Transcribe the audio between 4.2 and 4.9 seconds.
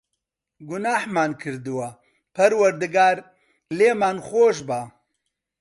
خۆشبە.